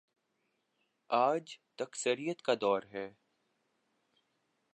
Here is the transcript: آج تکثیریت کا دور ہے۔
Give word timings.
آج 1.09 1.57
تکثیریت 1.75 2.41
کا 2.41 2.53
دور 2.61 2.81
ہے۔ 2.93 3.09